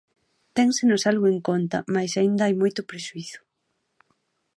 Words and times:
Ténsenos 0.57 1.01
algo 1.11 1.25
en 1.33 1.39
conta 1.49 1.77
mais 1.95 2.11
aínda 2.19 2.41
hai 2.45 2.55
moito 2.61 2.87
prexuízo. 2.89 3.39